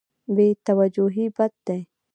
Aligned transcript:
بې 0.35 0.47
توجهي 0.65 1.25
بد 1.35 1.53
دی. 1.65 1.81